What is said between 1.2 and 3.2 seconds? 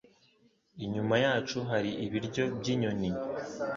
yacu hari ibiryo byinyoni.